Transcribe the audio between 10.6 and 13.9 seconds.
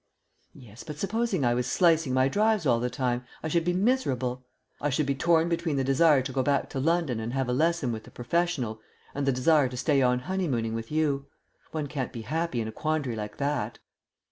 with you. One can't be happy in a quandary like that."